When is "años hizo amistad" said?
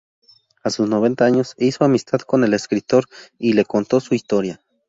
1.25-2.21